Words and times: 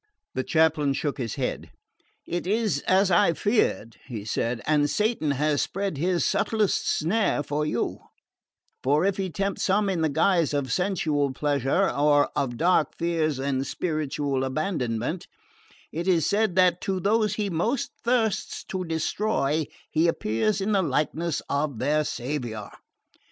The 0.33 0.43
chaplain 0.43 0.93
shook 0.93 1.19
his 1.19 1.35
head. 1.35 1.69
"It 2.25 2.47
is 2.47 2.81
as 2.87 3.11
I 3.11 3.33
feared," 3.33 3.97
he 4.07 4.25
said, 4.25 4.59
"and 4.65 4.89
Satan 4.89 5.29
has 5.29 5.61
spread 5.61 5.97
his 5.97 6.25
subtlest 6.25 6.89
snare 6.89 7.43
for 7.43 7.67
you; 7.67 7.99
for 8.81 9.05
if 9.05 9.17
he 9.17 9.29
tempts 9.29 9.61
some 9.65 9.89
in 9.91 10.01
the 10.01 10.09
guise 10.09 10.55
of 10.55 10.71
sensual 10.71 11.33
pleasure, 11.33 11.87
or 11.91 12.31
of 12.35 12.57
dark 12.57 12.97
fears 12.97 13.37
and 13.37 13.67
spiritual 13.67 14.43
abandonment, 14.43 15.27
it 15.91 16.07
is 16.07 16.25
said 16.25 16.55
that 16.55 16.81
to 16.81 16.99
those 16.99 17.35
he 17.35 17.51
most 17.51 17.91
thirsts 18.03 18.63
to 18.69 18.83
destroy 18.83 19.67
he 19.91 20.07
appears 20.07 20.61
in 20.61 20.71
the 20.71 20.81
likeness 20.81 21.43
of 21.47 21.77
their 21.77 22.03
Saviour. 22.03 22.71